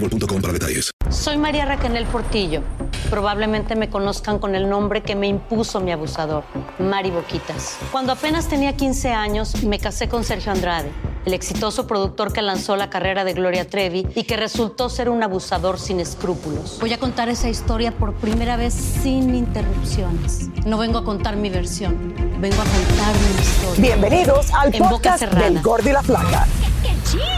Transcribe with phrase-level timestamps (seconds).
[0.00, 0.90] boostmobile.com para detalles.
[1.10, 2.62] Soy María Raquel Portillo.
[3.10, 6.44] Probablemente me conozcan con el nombre que me impuso mi abusador,
[6.78, 7.78] Mari Boquitas.
[7.90, 10.90] Cuando apenas tenía 15 años, me casé con Sergio Andrade,
[11.24, 15.22] el exitoso productor que lanzó la carrera de Gloria Trevi y que resultó ser un
[15.22, 16.78] abusador sin escrúpulos.
[16.80, 20.48] Voy a contar esa historia por primera vez sin interrupciones.
[20.66, 23.80] No vengo a contar mi versión, vengo a contar mi historia.
[23.80, 25.44] Bienvenidos al En boca podcast cerrada.
[25.48, 26.46] del Gordo y la Flaca.
[26.84, 27.37] Escúchalo en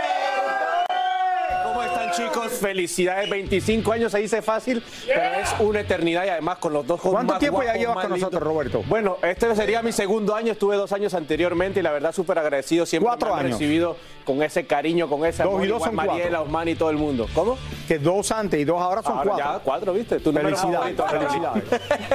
[2.61, 6.99] Felicidades, 25 años se dice fácil, pero es una eternidad y además con los dos
[6.99, 8.41] jóvenes ¿Cuánto más tiempo ya llevas con nosotros.
[8.43, 8.83] Roberto?
[8.87, 12.85] Bueno, este sería mi segundo año, estuve dos años anteriormente y la verdad súper agradecido,
[12.85, 13.59] siempre Cuatro me han años.
[13.59, 16.43] recibido con ese cariño, con ese Dos amor, y dos igual son Mariela, cuatro.
[16.43, 17.27] Osman y todo el mundo.
[17.33, 17.57] ¿Cómo?
[17.87, 19.45] Que dos antes y dos ahora son Ahora cuatro.
[19.53, 20.19] ya cuatro, ¿viste?
[20.19, 21.63] Número Felicidades, felicidades.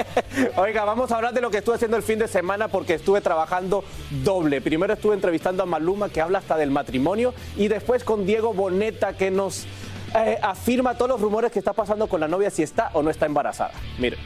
[0.56, 3.20] Oiga, vamos a hablar de lo que estuve haciendo el fin de semana porque estuve
[3.20, 3.82] trabajando
[4.22, 4.60] doble.
[4.60, 9.14] Primero estuve entrevistando a Maluma, que habla hasta del matrimonio, y después con Diego Boneta,
[9.14, 9.66] que nos
[10.16, 13.10] eh, afirma todos los rumores que está pasando con la novia, si está o no
[13.10, 13.72] está embarazada.
[13.98, 14.16] Mire.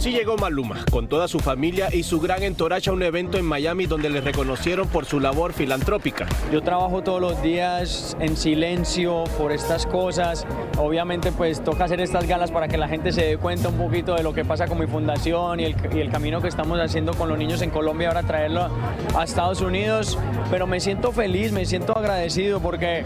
[0.00, 3.44] Así llegó Maluma, con toda su familia y su gran entourage a un evento en
[3.44, 6.26] Miami donde le reconocieron por su labor filantrópica.
[6.50, 10.46] Yo trabajo todos los días en silencio por estas cosas.
[10.78, 14.14] Obviamente pues toca hacer estas galas para que la gente se dé cuenta un poquito
[14.14, 17.12] de lo que pasa con mi fundación y el, y el camino que estamos haciendo
[17.12, 18.70] con los niños en Colombia, ahora traerlo
[19.14, 20.18] a Estados Unidos.
[20.50, 23.02] Pero me siento feliz, me siento agradecido porque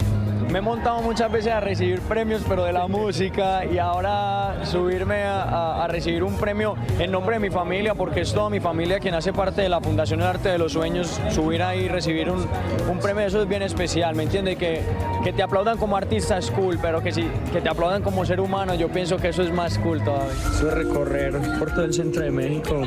[0.51, 5.23] me he montado muchas veces a recibir premios, pero de la música, y ahora subirme
[5.23, 8.99] a, a- recibir un premio en nombre de mi familia, porque es toda mi familia
[8.99, 12.29] quien hace parte de la Fundación El Arte de los Sueños, subir ahí y recibir
[12.29, 12.45] un,
[12.89, 14.55] un premio, eso es bien especial, ¿me entiende?
[14.55, 14.81] Que,
[15.25, 18.39] que te aplaudan como artista es cool, pero que, si, que te aplaudan como ser
[18.39, 20.31] humano, yo pienso que eso es más cool todavía.
[20.31, 22.83] Eso es recorrer por todo el centro de México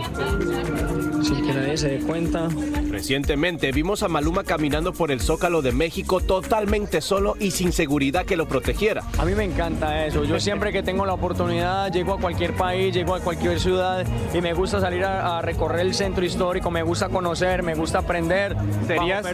[1.25, 2.49] sin que nadie se dé cuenta.
[2.91, 8.25] Recientemente vimos a Maluma caminando por el Zócalo de México totalmente solo y sin seguridad
[8.25, 9.03] que lo protegiera.
[9.19, 10.23] A mí me encanta eso.
[10.23, 14.41] Yo siempre que tengo la oportunidad llego a cualquier país, llego a cualquier ciudad y
[14.41, 18.57] me gusta salir a, a recorrer el centro histórico, me gusta conocer, me gusta aprender.
[18.87, 19.27] ¿Serías.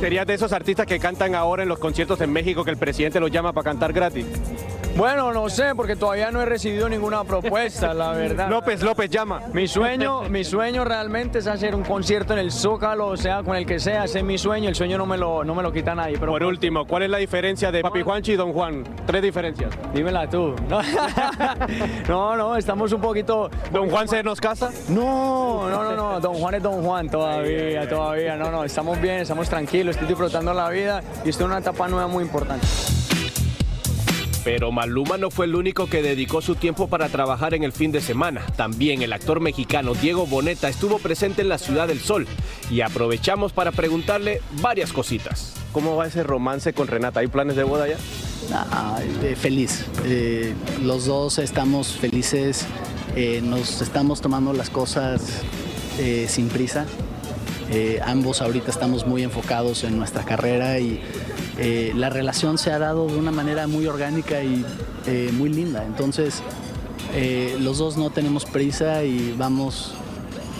[0.00, 3.20] ¿Serías de esos artistas que cantan ahora en los conciertos en México que el presidente
[3.20, 4.26] los llama para cantar gratis?
[4.96, 8.48] Bueno, no sé, porque todavía no he recibido ninguna propuesta, la verdad.
[8.48, 9.42] López, López llama.
[9.52, 13.56] Mi sueño, mi sueño realmente es hacer un concierto en el Zócalo, o sea, con
[13.56, 15.72] el que sea, ese es mi sueño, el sueño no me lo, no me lo
[15.72, 16.16] quita nadie.
[16.18, 18.84] Pero Por último, ¿cuál es la diferencia de Papi Juanchi y Don Juan?
[19.04, 19.72] Tres diferencias.
[19.92, 20.54] Dímela tú.
[20.68, 20.80] No,
[22.08, 23.50] no, no, estamos un poquito.
[23.72, 24.70] ¿Don Juan se nos casa?
[24.88, 26.20] No, no, no, no.
[26.20, 28.36] Don Juan es Don Juan todavía, todavía.
[28.36, 31.88] No, no, estamos bien, estamos tranquilos, estoy disfrutando la vida y estoy en una etapa
[31.88, 32.64] nueva muy importante.
[34.44, 37.92] Pero Maluma no fue el único que dedicó su tiempo para trabajar en el fin
[37.92, 38.42] de semana.
[38.56, 42.26] También el actor mexicano Diego Boneta estuvo presente en la Ciudad del Sol
[42.70, 45.54] y aprovechamos para preguntarle varias cositas.
[45.72, 47.20] ¿Cómo va ese romance con Renata?
[47.20, 47.96] ¿Hay planes de boda ya?
[48.52, 49.86] Ah, eh, feliz.
[50.04, 50.52] Eh,
[50.82, 52.66] los dos estamos felices
[53.16, 55.22] Eh, nos estamos tomando las cosas
[56.00, 56.84] eh, sin prisa.
[57.70, 61.00] Eh, ambos ahorita estamos muy enfocados en nuestra carrera y
[61.58, 64.64] eh, la relación se ha dado de una manera muy orgánica y
[65.06, 65.84] eh, muy linda.
[65.84, 66.42] Entonces,
[67.60, 69.94] los dos no tenemos prisa y vamos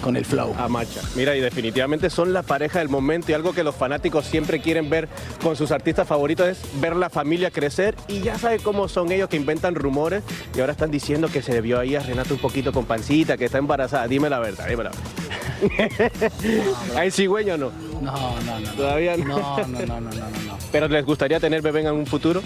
[0.04, 0.54] con el flow.
[0.58, 1.00] A marcha.
[1.16, 4.90] Mira, y definitivamente son la pareja del momento y algo que los fanáticos siempre quieren
[4.90, 5.08] ver
[5.42, 9.30] con sus artistas favoritos es ver la familia crecer y ya sabe cómo son ellos
[9.30, 10.22] que inventan rumores
[10.54, 13.46] y ahora están diciendo que se debió ahí a Renato un poquito con pancita, que
[13.46, 14.06] está embarazada.
[14.06, 15.23] Dime la verdad, dime la verdad.
[16.96, 17.70] ¿Hay cigüeño o no?
[18.00, 18.70] No, no, no.
[18.72, 19.38] Todavía no.
[19.38, 20.58] No, no, no, no, no, no.
[20.72, 22.42] ¿Pero les gustaría tener bebé en un futuro?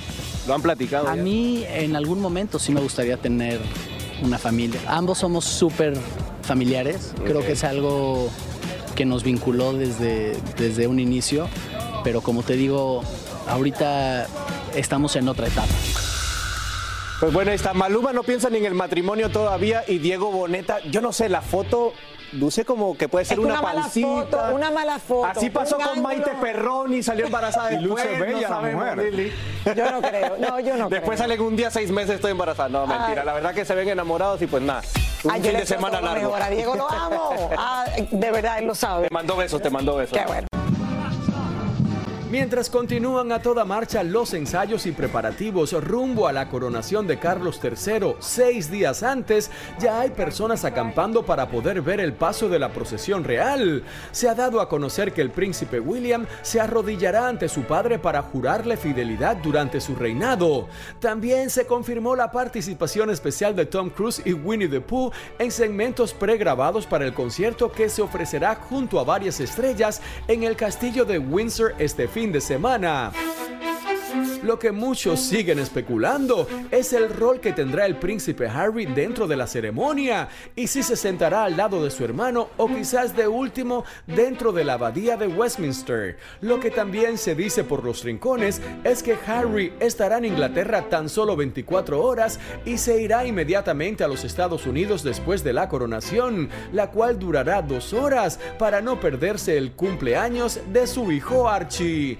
[0.46, 1.08] ¿Lo han platicado?
[1.08, 1.22] A ya?
[1.22, 3.60] mí en algún momento sí me gustaría tener
[4.22, 4.80] una familia.
[4.86, 5.94] Ambos somos súper
[6.42, 7.14] familiares.
[7.24, 8.30] Creo que es algo
[8.94, 11.48] que nos vinculó desde, desde un inicio.
[12.04, 13.02] Pero como te digo,
[13.48, 14.26] ahorita
[14.74, 15.72] estamos en otra etapa.
[17.20, 17.74] Pues bueno, ahí está.
[17.74, 21.42] Maluma no piensa ni en el matrimonio todavía y Diego Boneta, yo no sé, la
[21.42, 21.92] foto
[22.32, 24.06] luce como que puede ser Es que una, una pancita.
[24.08, 26.02] foto, una mala foto, Así pasó con ángulo.
[26.02, 28.34] Maite Perroni, salió embarazada Y luce después.
[28.34, 28.98] bella no la mujer.
[28.98, 29.32] Lili.
[29.76, 31.28] Yo no creo, no, yo no Después creo.
[31.30, 32.68] salen un día, seis meses, estoy embarazada.
[32.68, 33.20] No, mentira.
[33.22, 33.26] Ay.
[33.26, 34.82] La verdad que se ven enamorados y pues nada.
[35.24, 36.26] Un Ay, fin de semana largo.
[36.28, 37.50] mejor a Diego lo amo.
[37.58, 39.08] Ah, de verdad, él lo sabe.
[39.08, 40.16] Te mandó besos, te mandó besos.
[40.18, 40.47] Qué bueno.
[42.30, 47.58] Mientras continúan a toda marcha los ensayos y preparativos rumbo a la coronación de Carlos
[47.62, 52.68] III, seis días antes, ya hay personas acampando para poder ver el paso de la
[52.68, 53.82] procesión real.
[54.12, 58.20] Se ha dado a conocer que el príncipe William se arrodillará ante su padre para
[58.20, 60.68] jurarle fidelidad durante su reinado.
[61.00, 66.12] También se confirmó la participación especial de Tom Cruise y Winnie the Pooh en segmentos
[66.12, 71.18] pregrabados para el concierto que se ofrecerá junto a varias estrellas en el castillo de
[71.18, 73.12] Windsor este fin de semana.
[74.42, 79.36] Lo que muchos siguen especulando es el rol que tendrá el príncipe Harry dentro de
[79.36, 83.84] la ceremonia y si se sentará al lado de su hermano o quizás de último
[84.06, 86.18] dentro de la abadía de Westminster.
[86.40, 91.08] Lo que también se dice por los rincones es que Harry estará en Inglaterra tan
[91.08, 96.48] solo 24 horas y se irá inmediatamente a los Estados Unidos después de la coronación,
[96.72, 102.18] la cual durará dos horas para no perderse el cumpleaños de su hijo Archie.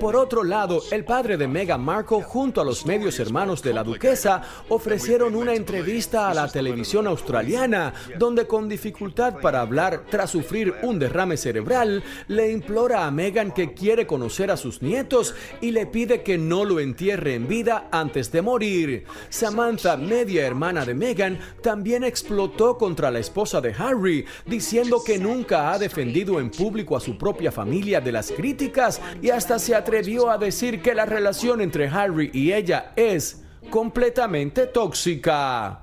[0.00, 3.82] Por otro lado, el padre de Meghan Markle junto a los medios hermanos de la
[3.82, 10.74] duquesa ofrecieron una entrevista a la televisión australiana, donde con dificultad para hablar tras sufrir
[10.82, 15.86] un derrame cerebral, le implora a Meghan que quiere conocer a sus nietos y le
[15.86, 19.04] pide que no lo entierre en vida antes de morir.
[19.28, 25.72] Samantha, media hermana de Meghan, también explotó contra la esposa de Harry, diciendo que nunca
[25.72, 30.30] ha defendido en público a su propia familia de las críticas y hasta se atrevió
[30.30, 31.23] a decir que la relación
[31.60, 35.80] entre Harry y ella es completamente tóxica.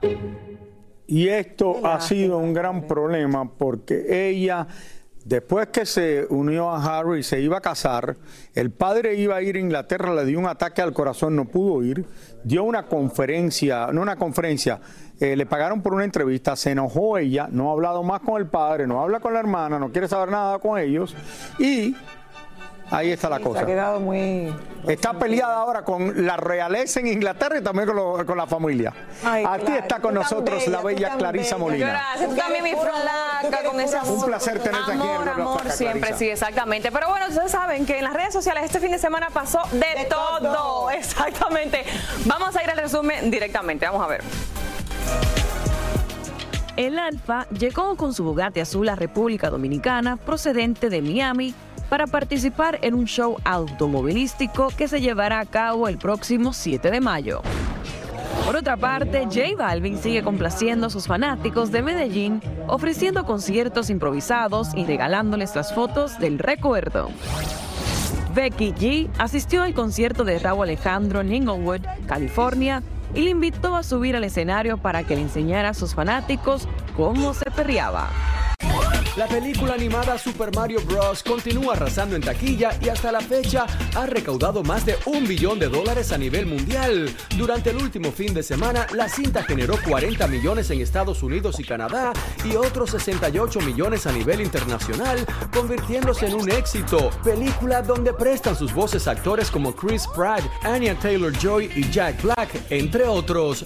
[1.08, 4.68] Y esto ha sido un gran problema porque ella,
[5.26, 8.16] después que se unió a Harry y se iba a casar,
[8.54, 11.84] el padre iba a ir a Inglaterra, le dio un ataque al corazón, no pudo
[11.84, 12.06] ir,
[12.44, 14.80] dio una conferencia, no una conferencia,
[15.20, 18.48] eh, le pagaron por una entrevista, se enojó ella, no ha hablado más con el
[18.48, 21.16] padre, no habla con la hermana, no quiere saber nada con ellos
[21.60, 21.94] y
[22.92, 23.62] ahí está la Se cosa.
[23.62, 24.54] ha quedado muy...
[24.88, 28.92] Está peleada ahora con la realeza en Inglaterra y también con, lo- con la familia.
[29.24, 31.66] Ay, Aquí claro, está con tú nosotros la bella, Clarisa bella.
[31.66, 31.88] Molina.
[31.90, 35.76] Gracias, tú también mi flaca con ese Un placer tenerte aquí Amor, La amor, Flaca,
[35.76, 36.18] siempre, Clarisa.
[36.20, 36.92] sí, exactamente.
[36.92, 40.06] Pero bueno, ustedes saben que en las redes sociales este fin de semana pasó de,
[40.10, 40.40] todo.
[40.40, 40.90] todo.
[41.02, 41.84] Exactamente.
[42.26, 43.86] Vamos a ir al resumen directamente.
[43.86, 44.22] Vamos a ver.
[46.78, 51.54] El Alfa llegó con su Bugatti azul a República Dominicana procedente de Miami
[51.92, 57.02] para participar en un show automovilístico que se llevará a cabo el próximo 7 de
[57.02, 57.42] mayo.
[58.46, 64.70] Por otra parte, J Balvin sigue complaciendo a sus fanáticos de Medellín, ofreciendo conciertos improvisados
[64.74, 67.10] y regalándoles las fotos del recuerdo.
[68.34, 72.84] Becky G asistió al concierto de Raúl Alejandro en Inglewood, California,
[73.14, 77.34] y le invitó a subir al escenario para que le enseñara a sus fanáticos cómo
[77.34, 78.08] se perreaba.
[79.18, 81.22] La película animada Super Mario Bros.
[81.22, 85.68] continúa arrasando en taquilla y hasta la fecha ha recaudado más de un billón de
[85.68, 87.14] dólares a nivel mundial.
[87.38, 91.66] Durante el último fin de semana, la cinta generó 40 millones en Estados Unidos y
[91.66, 92.14] Canadá
[92.46, 97.10] y otros 68 millones a nivel internacional, convirtiéndose en un éxito.
[97.22, 103.04] Película donde prestan sus voces actores como Chris Pratt, Anya Taylor-Joy y Jack Black, entre
[103.04, 103.66] otros.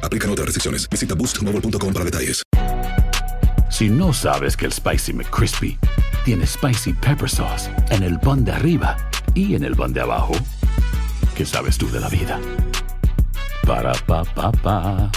[0.01, 0.89] Aplican otras restricciones.
[0.89, 2.43] Visita boostmobile.com para detalles.
[3.69, 5.79] Si no sabes que el Spicy McCrispy
[6.25, 8.97] tiene Spicy Pepper Sauce en el pan de arriba
[9.33, 10.33] y en el pan de abajo,
[11.35, 12.39] ¿qué sabes tú de la vida?
[13.65, 15.11] Para, pa, pa, pa.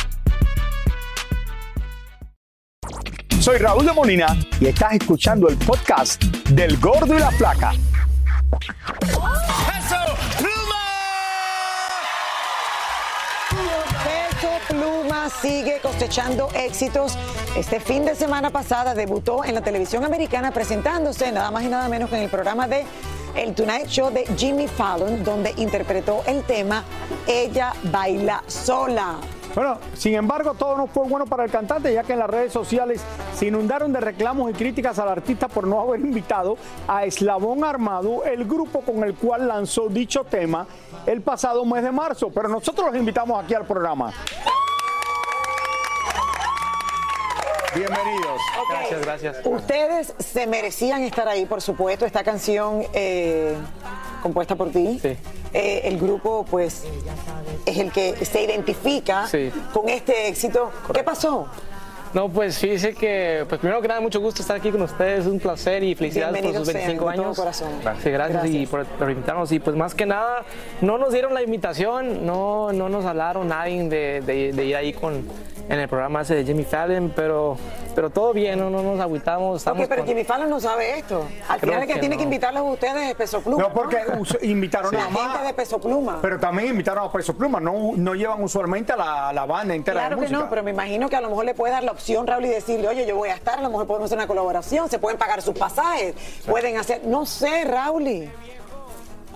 [3.41, 7.73] Soy Raúl de Molina y estás escuchando el podcast del Gordo y la Flaca.
[15.31, 17.17] Sigue cosechando éxitos.
[17.57, 21.89] Este fin de semana pasada debutó en la televisión americana presentándose nada más y nada
[21.89, 22.85] menos que en el programa de
[23.35, 26.85] El Tonight Show de Jimmy Fallon, donde interpretó el tema
[27.27, 29.17] Ella baila sola.
[29.55, 32.53] Bueno, sin embargo, todo no fue bueno para el cantante, ya que en las redes
[32.53, 33.01] sociales
[33.35, 38.25] se inundaron de reclamos y críticas al artista por no haber invitado a Eslabón Armado,
[38.25, 40.67] el grupo con el cual lanzó dicho tema
[41.07, 42.31] el pasado mes de marzo.
[42.35, 44.13] Pero nosotros los invitamos aquí al programa.
[47.75, 48.41] Bienvenidos.
[48.71, 49.37] Gracias, gracias.
[49.45, 52.07] Ustedes se merecían estar ahí, por supuesto.
[52.07, 53.55] Esta canción eh,
[54.23, 55.01] compuesta por ti.
[55.53, 56.85] Eh, el grupo, pues,
[57.67, 59.51] es el que se identifica Sí.
[59.73, 60.71] con este éxito.
[60.93, 61.49] ¿Qué pasó?
[62.15, 65.27] No, pues fíjese que, pues primero que nada, mucho gusto estar aquí con ustedes, es
[65.27, 67.37] un placer y felicidades por sus sean, 25 de todo años.
[67.37, 67.69] corazón.
[68.03, 69.51] Sí, gracias, y por, por invitarnos.
[69.51, 70.45] Y pues más que nada,
[70.81, 74.93] no nos dieron la invitación, no, no nos hablaron nadie de, de- de ir ahí
[74.93, 75.27] con,
[75.69, 77.57] en el programa ese de Jimmy Fallon, pero,
[77.97, 79.57] pero todo bien, no, no nos agüitamos.
[79.63, 81.27] Estamos Ok, pero con- Jimmy Fallon no sabe esto.
[81.49, 82.29] Al Creo final el que, que tiene que no.
[82.31, 83.63] invitarlos a ustedes es Peso Pluma.
[83.65, 85.33] No, porque us- invitaron la a más.
[85.33, 86.19] gente de Peso Pluma.
[86.23, 89.75] Pero también invitaron a Peso Pluma, no, no llevan usualmente a la, a la banda
[89.75, 90.39] entera Claro de que música.
[90.45, 92.49] no, pero me imagino que a lo mejor le puede dar la opción, Raúl, y
[92.49, 95.19] decirle, oye, yo voy a estar, a lo mejor podemos hacer una colaboración, se pueden
[95.19, 96.15] pagar sus pasajes,
[96.47, 98.29] pueden hacer, no sé, Raúl.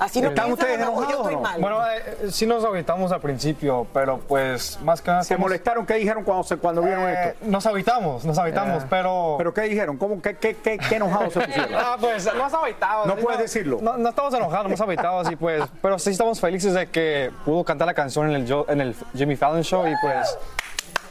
[0.00, 1.40] Así no ¿Están ustedes enojados estoy o no?
[1.40, 1.60] mal.
[1.60, 5.24] Bueno, eh, sí nos agüitamos al principio, pero pues más que nada...
[5.24, 5.84] ¿Se molestaron?
[5.86, 7.46] ¿Qué dijeron cuando, se- cuando vieron Eh, esto?
[7.46, 9.34] Nos agüitamos, nos agüitamos, Eh, pero...
[9.38, 9.96] ¿Pero qué dijeron?
[9.96, 11.74] ¿Cómo, qué, qué, qué, qué enojados se pusieron?
[11.76, 13.06] Ah, pues no estamos agüitados.
[13.08, 13.78] No puedes decirlo.
[13.82, 17.32] No, no estamos enojados, no estamos agüitados y pues, pero sí estamos felices de que
[17.44, 20.38] pudo cantar la canción en el, en el Jimmy Fallon Show y pues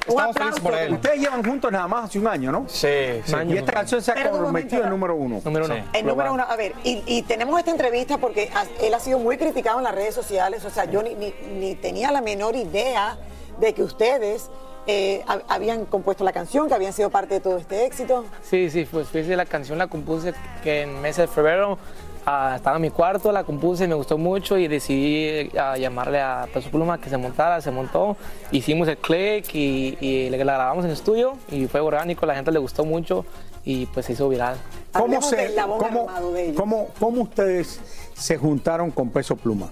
[0.08, 0.94] estamos felices por él.
[0.94, 2.66] Ustedes llevan juntos nada más hace un año, ¿no?
[2.68, 2.88] Sí,
[3.26, 3.36] sí.
[3.48, 5.42] Y esta canción se ha convertido en número uno.
[5.44, 5.76] Número uno.
[5.94, 8.50] El número uno, a ver, y, y tenemos esta entrevista porque
[8.82, 11.76] él ha sido muy criticado en las redes sociales, o sea, yo ni, ni- ni
[11.76, 13.18] tenía la menor idea
[13.60, 14.50] de que ustedes
[14.90, 18.24] eh, hab- habían compuesto la canción, que habían sido parte de todo este éxito.
[18.42, 20.34] Sí, sí, pues fíjese, la canción la compuse
[20.64, 21.78] que en mes de febrero
[22.27, 26.48] ah, estaba en mi cuarto, la compuse, me gustó mucho y decidí ah, llamarle a
[26.53, 28.15] Peso Pluma que se montara, se montó,
[28.51, 32.51] hicimos el click y, y la grabamos en el estudio y fue orgánico, la gente
[32.51, 33.25] le gustó mucho
[33.63, 34.55] y pues se hizo viral.
[34.91, 35.36] ¿Cómo, se,
[35.77, 36.07] cómo,
[36.55, 37.79] cómo- cómo ustedes
[38.13, 39.69] se juntaron con Peso Pluma?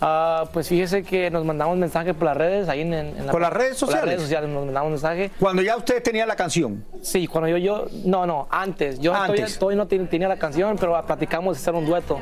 [0.00, 3.40] Ah, pues fíjese que nos mandamos mensajes por las redes, ahí en, en la- ¿Por
[3.40, 4.04] las redes por las sociales?
[4.06, 5.32] redes sociales nos mandamos mensajes.
[5.40, 6.84] Cuando ya ustedes tenían la canción.
[7.02, 9.00] Sí, cuando yo, yo, no, no, antes.
[9.00, 9.26] Yo Antes.
[9.36, 12.20] Todavía, todavía no ten- tenía la canción, pero platicamos de hacer un dueto.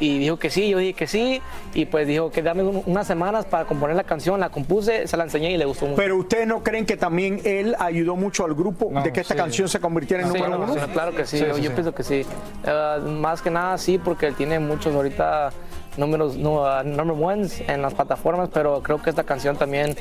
[0.00, 1.42] Y dijo que sí, yo dije que sí.
[1.74, 4.40] Y pues dijo que dame un- unas semanas para componer la canción.
[4.40, 5.96] La compuse, se la enseñé y le gustó mucho.
[6.00, 9.38] Pero ustedes no creen que también él ayudó mucho al grupo de que esta sí.
[9.38, 10.72] canción se convirtiera en Sí, número uno?
[10.72, 11.74] sí, claro que sí, Sí, yo, sí, yo sí.
[11.74, 12.24] pienso que sí.
[12.64, 15.50] Eh, más que nada sí, porque él tiene muchos ahorita
[15.98, 19.96] números, no, uh, number ones en las plataformas, pero creo que esta canción también,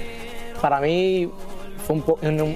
[0.61, 1.31] para mí,
[1.85, 2.03] fue un,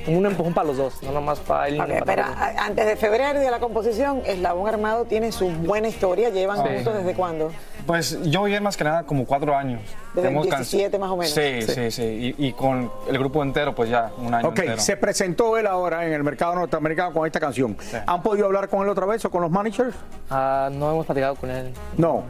[0.07, 1.75] un, un empujón para los dos, no nomás para él.
[1.75, 2.23] ni Ok, para pero
[2.59, 6.29] antes de febrero y de la composición, Eslabón Armado tiene su buena historia.
[6.29, 6.73] ¿Llevan Sí.
[6.75, 7.51] juntos desde cuándo?
[7.85, 9.81] Pues yo llegué más que nada como cuatro años.
[10.13, 11.33] Desde el Tenemos can- 17 más o menos.
[11.33, 11.71] Sí, Sí.
[11.73, 12.35] sí, sí.
[12.37, 14.79] Y, y con el grupo entero, pues ya un año Ok, entero.
[14.81, 17.75] se presentó él ahora en el mercado norteamericano con esta canción.
[18.05, 19.95] ¿Han podido hablar con él otra vez o con los managers?
[20.29, 21.73] Ah, no hemos platicado con él.
[21.97, 22.23] No.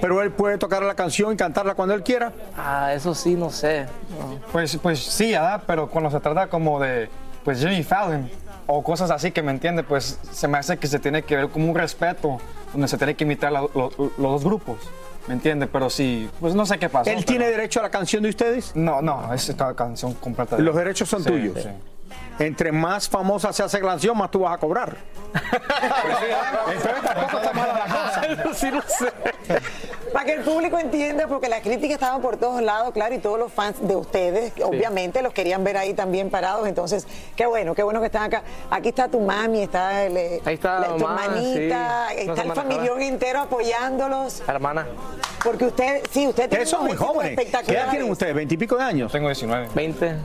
[0.00, 2.32] Pero él puede tocar la canción y cantarla cuando él quiera.
[2.56, 3.84] Ah, eso sí, no sé.
[4.18, 4.38] No.
[4.52, 5.62] Pues, pues sí, ¿verdad?
[5.66, 7.08] Pero cuando se trata como de,
[7.44, 8.28] pues Jimmy Fallon
[8.66, 11.48] o cosas así que me entiende, pues se me hace que se tiene que ver
[11.48, 12.38] como un respeto,
[12.72, 14.78] donde se tiene que imitar la- lo- los dos grupos,
[15.28, 15.66] ¿me entiende?
[15.66, 17.10] Pero sí, pues no sé qué pasa.
[17.12, 18.74] ¿Él tiene derecho a la canción de ustedes?
[18.74, 20.56] No, no, es cada canción completa.
[20.56, 21.62] de Los derechos son Sí, tuyos.
[21.62, 21.68] sí.
[22.38, 24.96] Entre más famosa se hace la canción, más tú vas a cobrar.
[25.36, 28.22] Entonces tampoco está mala la cosa.
[28.54, 29.12] Sí, no sé.
[30.12, 33.38] Para que el público entienda, porque las críticas estaban por todos lados, claro, y todos
[33.38, 36.66] los fans de ustedes, obviamente, los querían ver ahí también parados.
[36.66, 38.42] Entonces, qué bueno, qué bueno que están acá.
[38.70, 42.16] Aquí está tu mami, está, el, Ahí está la- tu mamá, hermanita, sí.
[42.20, 44.42] Está el familión entero apoyándolos.
[44.48, 44.86] Hermana.
[45.42, 47.38] Porque usted, sí, usted tiene Ustedes son muy jóvenes.
[47.66, 48.34] ¿Qué edad tienen ustedes?
[48.34, 49.12] ¿Veintipico de años?
[49.12, 49.68] Tengo 19.
[49.74, 50.16] 20.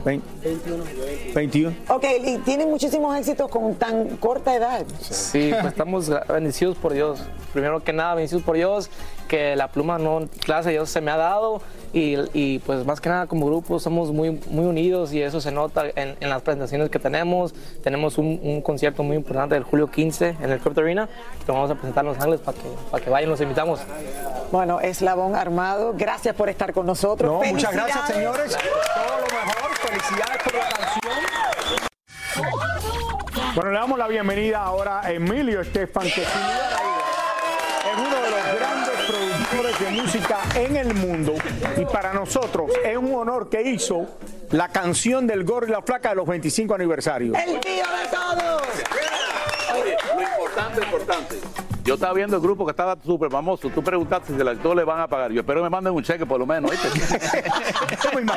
[1.34, 1.76] 21.
[1.88, 4.84] Ok, y tienen muchísimos éxitos con tan corta edad.
[5.00, 7.20] Sí, pues estamos bendecidos por Dios.
[7.52, 8.90] Primero que nada, bendecidos por Dios,
[9.28, 13.08] que la pluma no, clase Dios se me ha dado y, y, pues más que
[13.08, 16.90] nada como grupo somos muy, muy unidos y eso se nota en, en las presentaciones
[16.90, 17.54] que tenemos.
[17.82, 21.08] Tenemos un, un concierto muy importante el julio 15 en el Crypto Arena
[21.44, 23.80] que vamos a presentar en Los Ángeles para que, para que vayan, los invitamos.
[24.50, 27.30] Bueno, Eslabón Armado, gracias por estar con nosotros.
[27.30, 28.56] No, muchas gracias, señores.
[28.94, 29.62] Todo lo mejor.
[29.82, 31.12] Felicidades por la canción.
[33.54, 36.24] Bueno, le damos la bienvenida ahora a Emilio Estefan, que
[39.60, 41.34] de música en el mundo.
[41.76, 44.06] Y para nosotros es un honor que hizo
[44.50, 47.36] la canción del Gorro y la Flaca de los 25 aniversarios.
[47.36, 48.62] El tío de todos.
[49.74, 51.36] Oye, lo importante, importante.
[51.84, 53.68] Yo estaba viendo el grupo que estaba súper famoso.
[53.70, 55.32] Tú preguntaste si el actor le van a pagar.
[55.32, 56.70] Yo espero que me manden un cheque por lo menos.
[56.70, 56.88] ¿oíste?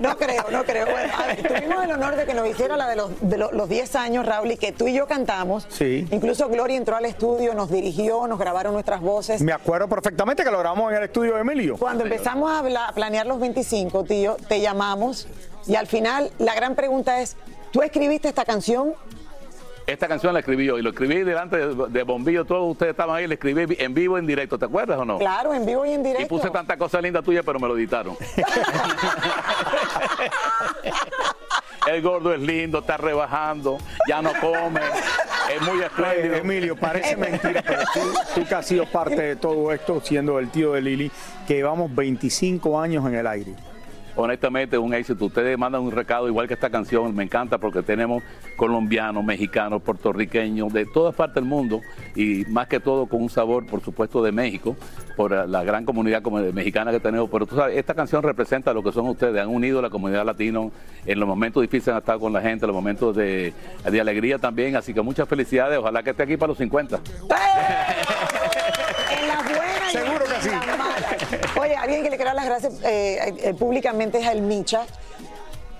[0.00, 0.86] No creo, no creo.
[0.86, 3.50] Bueno, a ver, tuvimos el honor de que nos hiciera la de los, de lo-
[3.50, 5.66] los 10 años, Raúl, y que tú y yo cantamos.
[5.70, 6.06] Sí.
[6.12, 9.42] Incluso Gloria entró al estudio, nos dirigió, nos grabaron nuestras voces.
[9.42, 11.76] Me acuerdo perfectamente que lo grabamos en el estudio de Emilio.
[11.78, 15.26] Cuando empezamos a, hablar- a planear los 25, tío, te llamamos
[15.66, 17.36] y al final la gran pregunta es,
[17.72, 18.94] ¿tú escribiste esta canción?
[19.88, 22.44] Esta canción la escribí yo y lo escribí delante de, de bombillo.
[22.44, 23.26] Todos ustedes estaban ahí.
[23.26, 24.58] La escribí en vivo, en directo.
[24.58, 25.16] ¿Te acuerdas o no?
[25.18, 26.28] Claro, en vivo y en Y directo.
[26.28, 28.14] puse tanta cosa linda tuya, pero me lo editaron.
[31.86, 34.80] El gordo es lindo, está rebajando, ya no come,
[35.54, 36.34] es muy espléndido.
[36.36, 38.00] Emilio, parece mentira, pero tú,
[38.34, 41.10] tú que has sido parte de todo esto, siendo el tío de Lili,
[41.46, 43.54] que llevamos 25 años en el aire.
[44.18, 45.26] Honestamente un éxito.
[45.26, 48.22] Ustedes mandan un recado igual que esta canción, me encanta porque tenemos
[48.56, 51.80] colombianos, mexicanos, puertorriqueños, de todas partes del mundo
[52.16, 54.76] y más que todo con un sabor, por supuesto, de México,
[55.16, 56.20] por la gran comunidad
[56.52, 57.30] mexicana que tenemos.
[57.30, 60.26] Pero tú sabes, esta canción representa lo que son ustedes, han unido a la comunidad
[60.26, 60.72] latino
[61.06, 63.54] en los momentos difíciles, han estado con la gente, en los momentos de,
[63.84, 67.00] alegría también, así que muchas felicidades, ojalá que esté aquí para los 50.
[67.26, 68.17] En las buenas y
[69.90, 70.50] Seguro que sí.
[71.60, 74.86] Oye, alguien que le quiero dar las gracias eh, eh, públicamente es a El Micha,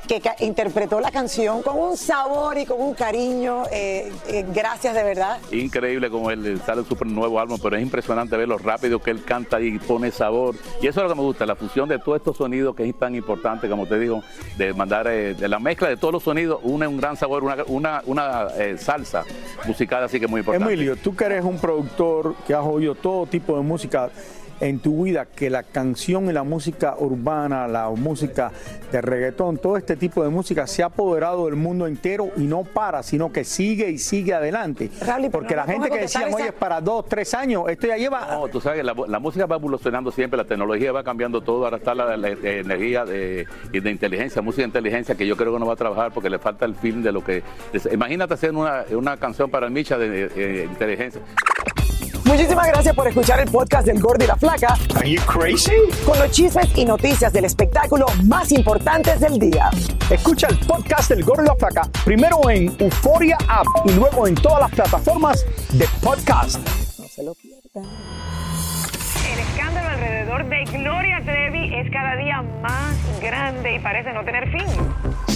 [0.09, 3.65] que interpretó la canción con un sabor y con un cariño.
[3.71, 5.39] eh, eh, gracias de verdad.
[5.53, 9.23] Increíble como él sale su nuevo álbum, pero es impresionante ver lo rápido que él
[9.25, 10.57] canta y pone sabor.
[10.81, 12.99] Y eso es lo que me gusta, la fusión de todos estos sonidos que es
[12.99, 14.23] tan importante, como te digo,
[14.57, 17.57] de mandar, eh, de la mezcla de todos los sonidos, une un gran sabor, una,
[17.67, 19.25] una, una, eh, salsa
[19.67, 20.73] musical, así que muy importante.
[20.73, 24.11] Emilio, tú que eres un productor que has oído todo tipo de música
[24.61, 28.51] en tu vida, que la canción y la música urbana, la música
[28.93, 32.65] de reggaetón, todo este tipo de música se ha apoderado del mundo entero y no
[32.65, 34.91] para, sino que sigue y sigue adelante.
[35.31, 37.97] Porque la gente que decían, contestar oye, esa- es para dos, tres años, esto ya
[37.97, 38.27] lleva...
[38.33, 41.65] No, tú sabes que la, la música va evolucionando siempre, la tecnología va cambiando todo,
[41.65, 45.59] ahora está la, la- la energía de, inteligencia, música de inteligencia, que yo creo que
[45.59, 47.43] no va a trabajar porque le falta el film de lo que...
[47.93, 51.21] Imagínate hacer una, una canción para el Micha de inteligencia.
[52.29, 54.77] Muchísimas gracias por escuchar el podcast del Gordo y la Flaca.
[54.97, 55.73] Are you crazy?
[56.05, 59.71] Con los chismes y noticias del espectáculo más importantes del día.
[60.11, 64.35] Escucha el podcast del Gordo y la Flaca primero en Euforia App y luego en
[64.35, 66.59] todas las plataformas de podcast.
[66.99, 67.91] No se lo pierdan.
[69.33, 74.51] El escándalo alrededor de Gloria Trevi es cada día más grande y parece no tener
[74.51, 74.67] fin.